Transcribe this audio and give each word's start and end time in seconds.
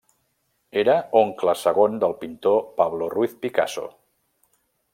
Era 0.83 0.95
oncle 1.19 1.53
segon 1.65 1.99
del 2.03 2.15
pintor 2.23 2.57
Pablo 2.81 3.11
Ruiz 3.15 3.37
Picasso. 3.45 3.85